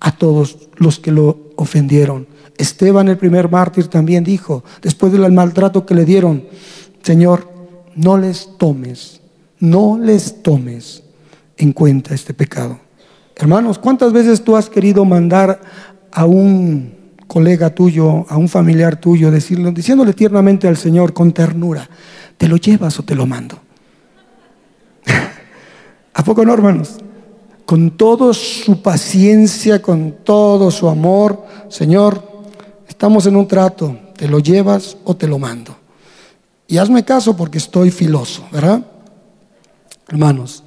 [0.00, 2.26] a todos los que lo ofendieron.
[2.56, 6.44] Esteban, el primer mártir, también dijo, después del maltrato que le dieron,
[7.02, 7.46] Señor,
[7.94, 9.20] no les tomes,
[9.58, 11.02] no les tomes
[11.58, 12.80] en cuenta este pecado.
[13.36, 15.60] Hermanos, ¿cuántas veces tú has querido mandar
[16.10, 16.94] a un
[17.26, 21.88] colega tuyo, a un familiar tuyo, decirle, diciéndole tiernamente al Señor con ternura,
[22.36, 23.58] ¿te lo llevas o te lo mando?
[26.14, 26.98] ¿A poco no, hermanos?
[27.64, 32.32] Con toda su paciencia, con todo su amor, Señor,
[33.02, 35.74] Estamos en un trato, te lo llevas o te lo mando.
[36.68, 38.86] Y hazme caso porque estoy filoso, ¿verdad?
[40.06, 40.62] Hermanos,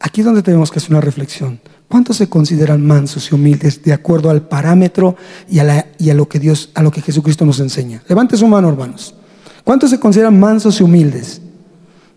[0.00, 1.60] aquí es donde tenemos que hacer una reflexión.
[1.88, 5.16] ¿Cuántos se consideran mansos y humildes de acuerdo al parámetro
[5.48, 8.02] y a, lo que Dios, a lo que Jesucristo nos enseña?
[8.06, 9.14] Levante su mano, hermanos.
[9.64, 11.40] ¿Cuántos se consideran mansos y humildes?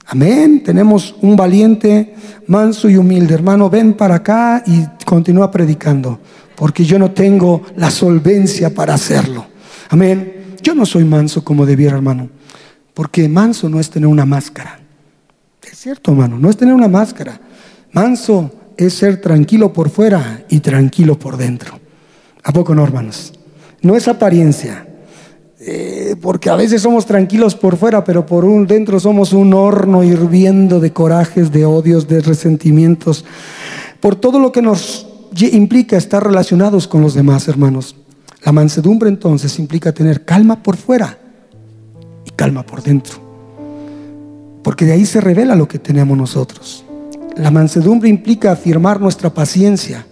[0.05, 0.61] Amén.
[0.61, 2.15] Tenemos un valiente,
[2.47, 3.33] manso y humilde.
[3.33, 6.19] Hermano, ven para acá y continúa predicando,
[6.57, 9.45] porque yo no tengo la solvencia para hacerlo.
[9.89, 10.55] Amén.
[10.61, 12.29] Yo no soy manso como debiera, hermano.
[12.93, 14.81] Porque manso no es tener una máscara.
[15.63, 17.39] Es cierto, hermano, no es tener una máscara.
[17.93, 21.79] Manso es ser tranquilo por fuera y tranquilo por dentro.
[22.43, 23.33] ¿A poco no, hermanos?
[23.81, 24.87] No es apariencia.
[25.59, 30.03] Eh, porque a veces somos tranquilos por fuera, pero por un dentro somos un horno
[30.03, 33.25] hirviendo de corajes, de odios, de resentimientos,
[33.99, 35.07] por todo lo que nos
[35.39, 37.95] implica estar relacionados con los demás, hermanos.
[38.43, 41.19] La mansedumbre entonces implica tener calma por fuera
[42.25, 43.19] y calma por dentro.
[44.63, 46.85] Porque de ahí se revela lo que tenemos nosotros.
[47.35, 50.05] La mansedumbre implica afirmar nuestra paciencia,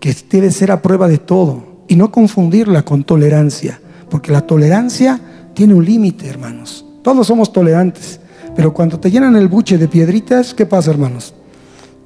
[0.00, 5.20] que debe ser a prueba de todo, y no confundirla con tolerancia, porque la tolerancia
[5.54, 6.84] tiene un límite, hermanos.
[7.02, 8.20] Todos somos tolerantes,
[8.54, 11.34] pero cuando te llenan el buche de piedritas, ¿qué pasa, hermanos?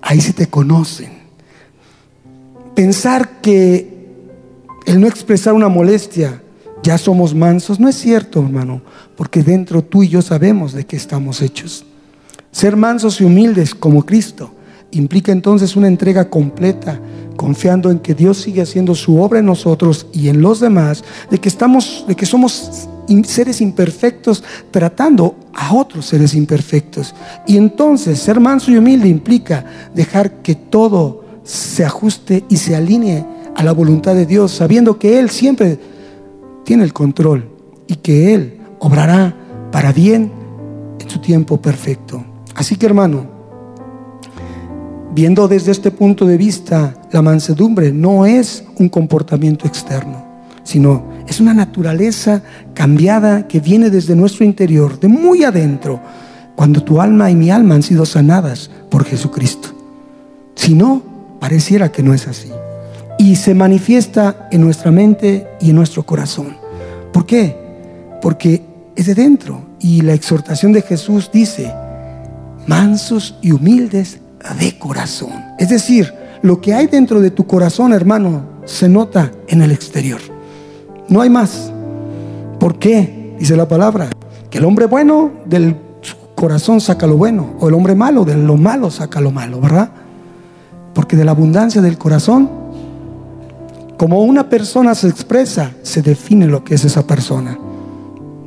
[0.03, 1.11] Ahí sí te conocen.
[2.75, 4.01] Pensar que
[4.87, 6.43] el no expresar una molestia,
[6.83, 8.83] ya somos mansos, no es cierto, hermano,
[9.17, 11.85] porque dentro tú y yo sabemos de qué estamos hechos.
[12.53, 14.53] Ser mansos y humildes como Cristo
[14.91, 17.01] implica entonces una entrega completa,
[17.37, 21.39] confiando en que Dios sigue haciendo su obra en nosotros y en los demás, de
[21.39, 22.89] que estamos, de que somos
[23.25, 27.15] seres imperfectos tratando a otros seres imperfectos.
[27.47, 33.25] Y entonces ser manso y humilde implica dejar que todo se ajuste y se alinee
[33.57, 35.79] a la voluntad de Dios, sabiendo que Él siempre
[36.65, 37.49] tiene el control
[37.87, 39.35] y que Él obrará
[39.73, 40.33] para bien
[40.99, 42.25] en su tiempo perfecto.
[42.55, 43.27] Así que hermano,
[45.15, 50.25] viendo desde este punto de vista, la mansedumbre no es un comportamiento externo,
[50.63, 52.43] sino es una naturaleza
[52.75, 56.01] cambiada que viene desde nuestro interior, de muy adentro,
[56.57, 59.71] cuando tu alma y mi alma han sido sanadas por Jesucristo.
[60.55, 61.03] Si no,
[61.41, 62.51] pareciera que no es así.
[63.19, 66.57] Y se manifiesta en nuestra mente y en nuestro corazón.
[67.13, 67.57] ¿Por qué?
[68.21, 68.63] Porque
[68.95, 69.63] es de dentro.
[69.81, 71.73] Y la exhortación de Jesús dice,
[72.71, 74.21] mansos y humildes
[74.61, 75.33] de corazón.
[75.59, 80.21] Es decir, lo que hay dentro de tu corazón, hermano, se nota en el exterior.
[81.09, 81.73] No hay más.
[82.61, 83.35] ¿Por qué?
[83.41, 84.09] Dice la palabra,
[84.49, 85.77] que el hombre bueno del
[86.37, 89.91] corazón saca lo bueno, o el hombre malo de lo malo saca lo malo, ¿verdad?
[90.95, 92.49] Porque de la abundancia del corazón,
[93.99, 97.59] como una persona se expresa, se define lo que es esa persona.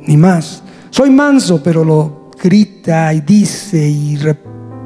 [0.06, 0.62] Ni más.
[0.88, 4.18] Soy manso, pero lo grita y dice y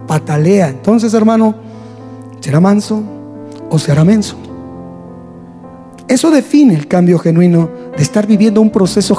[0.07, 0.69] patalea.
[0.69, 1.57] Entonces, hermano,
[2.39, 3.03] ¿será manso
[3.69, 4.37] o será menso?
[6.07, 9.19] Eso define el cambio genuino de estar viviendo un proceso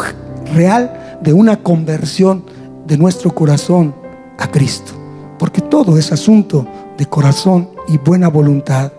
[0.55, 2.45] real de una conversión
[2.87, 3.93] de nuestro corazón
[4.39, 4.93] a Cristo.
[5.37, 6.65] Porque todo es asunto
[6.97, 8.93] de corazón y buena voluntad.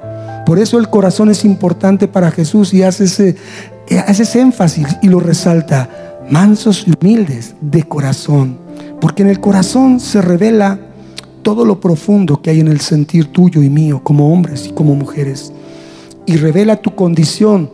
[0.45, 3.37] Por eso el corazón es importante para Jesús y hace ese,
[4.07, 5.89] hace ese énfasis y lo resalta.
[6.31, 8.70] Mansos y humildes de corazón.
[9.01, 10.79] Porque en el corazón se revela
[11.43, 14.95] todo lo profundo que hay en el sentir tuyo y mío como hombres y como
[14.95, 15.53] mujeres.
[16.27, 17.71] Y revela tu condición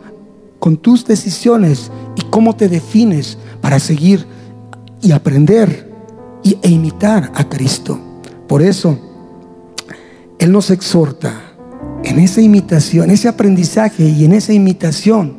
[0.59, 4.25] con tus decisiones y cómo te defines para seguir
[5.01, 5.91] y aprender
[6.43, 7.99] y, e imitar a Cristo.
[8.47, 8.97] Por eso,
[10.39, 11.33] Él nos exhorta
[12.03, 15.35] en esa imitación, en ese aprendizaje y en esa imitación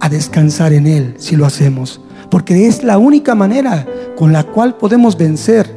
[0.00, 2.00] a descansar en Él si lo hacemos.
[2.30, 3.86] Porque es la única manera
[4.16, 5.70] con la cual podemos vencer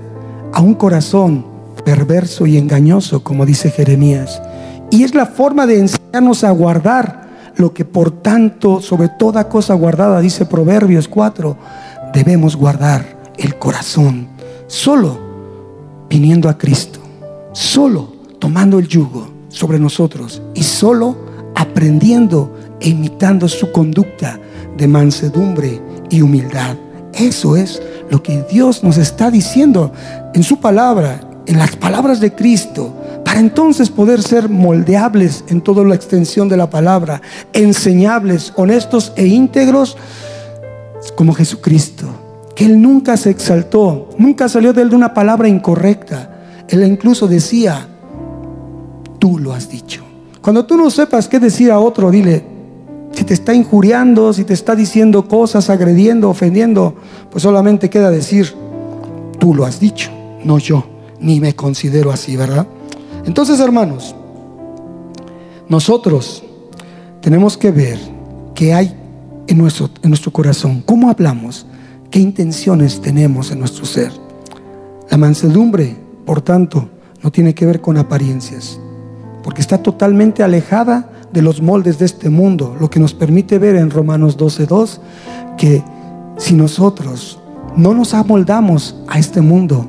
[0.54, 1.46] a un corazón
[1.84, 4.42] perverso y engañoso, como dice Jeremías.
[4.92, 9.74] Y es la forma de enseñarnos a guardar lo que por tanto, sobre toda cosa
[9.74, 11.58] guardada, dice Proverbios 4,
[12.14, 14.28] debemos guardar el corazón,
[14.68, 15.20] solo
[16.10, 17.00] viniendo a Cristo,
[17.52, 21.18] solo tomando el yugo sobre nosotros y solo
[21.56, 24.40] aprendiendo e imitando su conducta
[24.78, 26.76] de mansedumbre y humildad.
[27.14, 29.92] Eso es lo que Dios nos está diciendo
[30.34, 32.94] en su palabra, en las palabras de Cristo,
[33.26, 37.22] para entonces poder ser moldeables en toda la extensión de la palabra,
[37.54, 39.98] enseñables, honestos e íntegros
[41.16, 42.08] como Jesucristo,
[42.56, 46.32] que Él nunca se exaltó, nunca salió de Él de una palabra incorrecta.
[46.68, 47.88] Él incluso decía,
[49.20, 50.04] tú lo has dicho.
[50.42, 52.44] Cuando tú no sepas qué decir a otro, dile,
[53.30, 56.96] te está injuriando, si te está diciendo cosas, agrediendo, ofendiendo,
[57.30, 58.56] pues solamente queda decir,
[59.38, 60.10] tú lo has dicho,
[60.44, 60.84] no yo,
[61.20, 62.66] ni me considero así, ¿verdad?
[63.28, 64.16] Entonces, hermanos,
[65.68, 66.44] nosotros
[67.22, 68.00] tenemos que ver
[68.56, 68.98] qué hay
[69.46, 71.68] en nuestro, en nuestro corazón, cómo hablamos,
[72.10, 74.12] qué intenciones tenemos en nuestro ser.
[75.08, 76.90] La mansedumbre, por tanto,
[77.22, 78.80] no tiene que ver con apariencias,
[79.44, 83.76] porque está totalmente alejada de los moldes de este mundo, lo que nos permite ver
[83.76, 85.00] en Romanos 12.2
[85.58, 85.84] que
[86.38, 87.40] si nosotros
[87.76, 89.88] no nos amoldamos a este mundo,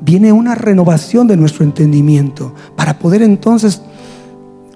[0.00, 3.82] viene una renovación de nuestro entendimiento para poder entonces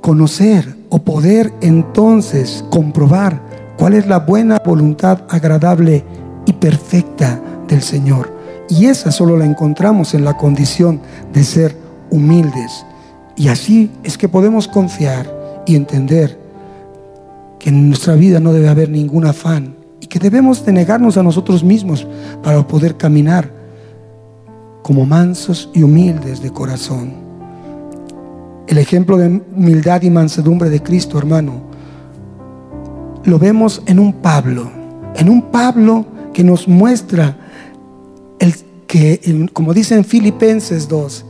[0.00, 3.40] conocer o poder entonces comprobar
[3.76, 6.04] cuál es la buena voluntad agradable
[6.46, 8.32] y perfecta del Señor.
[8.68, 11.00] Y esa solo la encontramos en la condición
[11.32, 11.76] de ser
[12.10, 12.84] humildes.
[13.36, 15.39] Y así es que podemos confiar
[15.70, 16.36] y entender
[17.60, 21.22] que en nuestra vida no debe haber ningún afán y que debemos de negarnos a
[21.22, 22.06] nosotros mismos
[22.42, 23.48] para poder caminar
[24.82, 27.12] como mansos y humildes de corazón.
[28.66, 31.62] El ejemplo de humildad y mansedumbre de Cristo, hermano,
[33.24, 34.70] lo vemos en un Pablo,
[35.14, 37.36] en un Pablo que nos muestra
[38.40, 38.54] el
[38.88, 41.26] que, como dice en Filipenses 2,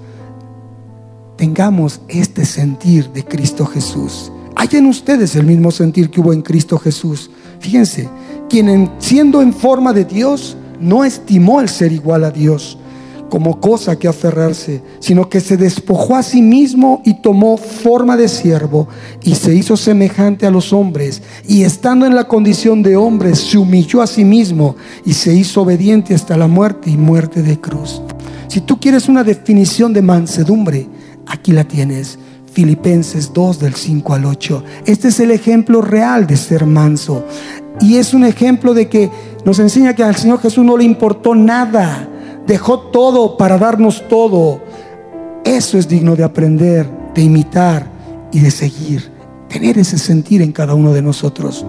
[1.40, 4.30] tengamos este sentir de Cristo Jesús.
[4.56, 7.30] Hay en ustedes el mismo sentir que hubo en Cristo Jesús.
[7.60, 8.10] Fíjense,
[8.50, 12.76] quien siendo en forma de Dios no estimó el ser igual a Dios
[13.30, 18.28] como cosa que aferrarse, sino que se despojó a sí mismo y tomó forma de
[18.28, 18.88] siervo
[19.22, 23.56] y se hizo semejante a los hombres y estando en la condición de hombre se
[23.56, 24.76] humilló a sí mismo
[25.06, 28.02] y se hizo obediente hasta la muerte y muerte de cruz.
[28.48, 30.88] Si tú quieres una definición de mansedumbre,
[31.30, 32.18] aquí la tienes.
[32.52, 34.64] Filipenses 2 del 5 al 8.
[34.84, 37.24] Este es el ejemplo real de ser manso.
[37.80, 39.10] Y es un ejemplo de que
[39.44, 42.08] nos enseña que al Señor Jesús no le importó nada
[42.50, 44.60] dejó todo para darnos todo.
[45.44, 47.86] Eso es digno de aprender, de imitar
[48.32, 49.08] y de seguir.
[49.48, 51.64] Tener ese sentir en cada uno de nosotros.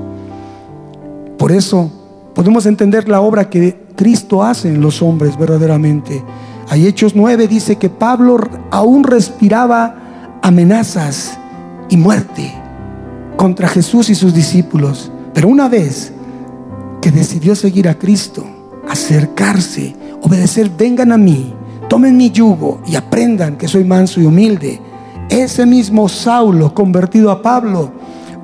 [1.37, 1.91] Por eso
[2.33, 6.23] podemos entender la obra que Cristo hace en los hombres verdaderamente.
[6.71, 8.37] Hay Hechos 9 dice que Pablo
[8.69, 11.37] aún respiraba amenazas
[11.89, 12.49] y muerte
[13.35, 15.11] contra Jesús y sus discípulos.
[15.33, 16.13] Pero una vez
[17.01, 18.45] que decidió seguir a Cristo,
[18.87, 21.53] acercarse obedecer, vengan a mí,
[21.89, 24.79] tomen mi yugo y aprendan que soy manso y humilde.
[25.29, 27.91] Ese mismo Saulo, convertido a Pablo,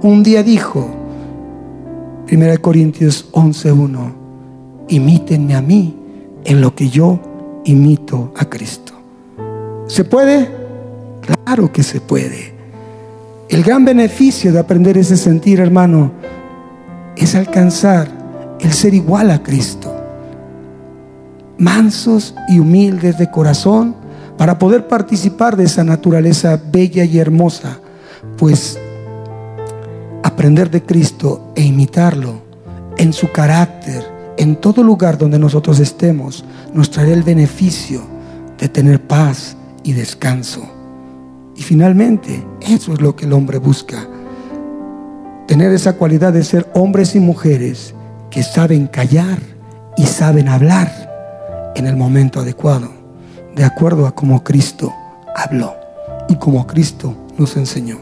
[0.01, 0.85] un día dijo,
[2.29, 4.11] 1 Corintios 11:1,
[4.89, 5.95] imítenme a mí
[6.43, 7.21] en lo que yo
[7.67, 8.93] imito a Cristo.
[9.87, 10.49] ¿Se puede?
[11.21, 12.53] Claro que se puede.
[13.49, 16.11] El gran beneficio de aprender ese sentir, hermano,
[17.15, 18.09] es alcanzar
[18.59, 19.97] el ser igual a Cristo
[21.57, 23.95] mansos y humildes de corazón
[24.37, 27.79] para poder participar de esa naturaleza bella y hermosa,
[28.37, 28.77] pues
[30.23, 32.41] aprender de Cristo e imitarlo
[32.97, 34.03] en su carácter,
[34.37, 38.01] en todo lugar donde nosotros estemos, nos traerá el beneficio
[38.57, 40.63] de tener paz y descanso.
[41.55, 44.07] Y finalmente, eso es lo que el hombre busca.
[45.47, 47.95] Tener esa cualidad de ser hombres y mujeres
[48.29, 49.39] que saben callar
[49.95, 52.89] y saben hablar en el momento adecuado,
[53.55, 54.93] de acuerdo a como Cristo
[55.35, 55.73] habló
[56.29, 57.97] y como Cristo nos enseñó.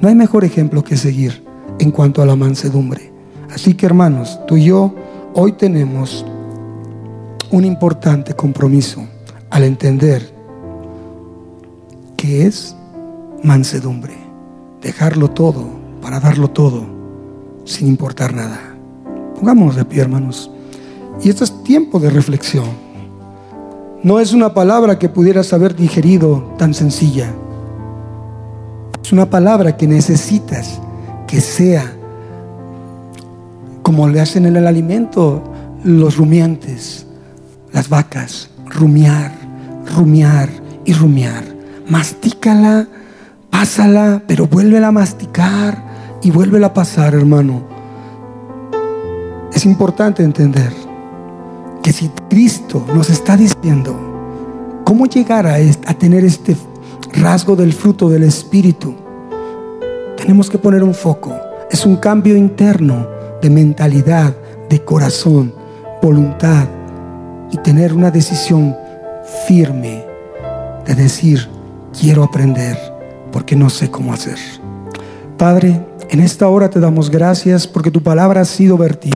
[0.00, 1.44] No hay mejor ejemplo que seguir
[1.78, 3.12] en cuanto a la mansedumbre.
[3.54, 4.94] Así que hermanos, tú y yo
[5.38, 6.24] hoy tenemos
[7.50, 9.06] un importante compromiso
[9.50, 10.32] al entender
[12.16, 12.74] que es
[13.42, 14.14] mansedumbre,
[14.80, 15.66] dejarlo todo
[16.00, 16.86] para darlo todo
[17.64, 18.58] sin importar nada.
[19.38, 20.50] Pongámonos de pie, hermanos.
[21.22, 22.70] Y esto es tiempo de reflexión.
[24.02, 27.30] No es una palabra que pudieras haber digerido tan sencilla.
[29.02, 30.80] Es una palabra que necesitas
[31.26, 31.94] que sea
[33.86, 35.44] como le hacen en el alimento
[35.84, 37.06] los rumiantes,
[37.72, 39.30] las vacas, rumiar,
[39.94, 40.48] rumiar
[40.84, 41.44] y rumiar.
[41.88, 42.88] Mastícala,
[43.48, 45.84] pásala, pero vuélvela a masticar
[46.20, 47.62] y vuélvela a pasar, hermano.
[49.52, 50.72] Es importante entender
[51.80, 56.56] que si Cristo nos está diciendo cómo llegar a, a tener este
[57.12, 58.96] rasgo del fruto del Espíritu,
[60.16, 61.32] tenemos que poner un foco.
[61.70, 64.34] Es un cambio interno de mentalidad,
[64.68, 65.52] de corazón,
[66.02, 66.66] voluntad
[67.50, 68.76] y tener una decisión
[69.46, 70.04] firme
[70.86, 71.48] de decir,
[71.98, 72.78] quiero aprender
[73.32, 74.38] porque no sé cómo hacer.
[75.36, 79.14] Padre, en esta hora te damos gracias porque tu palabra ha sido vertida.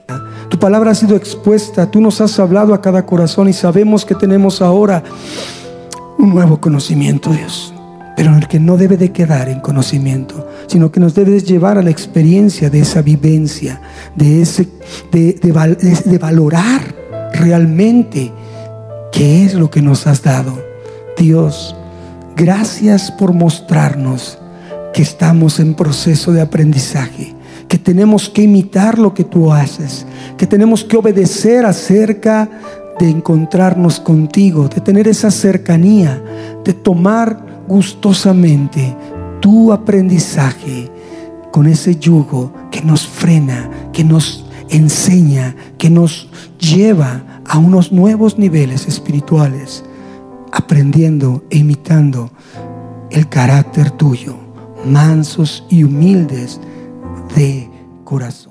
[0.49, 4.15] Tu palabra ha sido expuesta, tú nos has hablado a cada corazón y sabemos que
[4.15, 5.03] tenemos ahora
[6.19, 7.73] un nuevo conocimiento, Dios,
[8.21, 11.41] pero en el que no debe de quedar en conocimiento, sino que nos debe de
[11.41, 13.81] llevar a la experiencia de esa vivencia,
[14.15, 14.69] de, ese,
[15.11, 16.83] de, de valorar
[17.33, 18.31] realmente
[19.11, 20.63] qué es lo que nos has dado.
[21.17, 21.75] Dios,
[22.37, 24.39] gracias por mostrarnos
[24.93, 27.35] que estamos en proceso de aprendizaje,
[27.69, 30.05] que tenemos que imitar lo que tú haces,
[30.37, 32.51] que tenemos que obedecer acerca
[32.99, 36.23] de encontrarnos contigo, de tener esa cercanía,
[36.67, 38.97] de tomar gustosamente
[39.39, 40.91] tu aprendizaje
[41.53, 48.39] con ese yugo que nos frena, que nos enseña, que nos lleva a unos nuevos
[48.39, 49.85] niveles espirituales,
[50.51, 52.33] aprendiendo e imitando
[53.11, 54.37] el carácter tuyo
[54.85, 56.61] mansos y humildes
[57.37, 57.71] de
[58.03, 58.50] corazón.